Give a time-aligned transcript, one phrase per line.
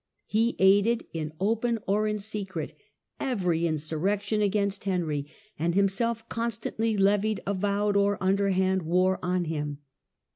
[0.25, 2.73] He aided, in open or in secret,
[3.19, 5.27] every insurrection against Henry,
[5.59, 9.77] and himself con stantly levied avowed or underhand war on him.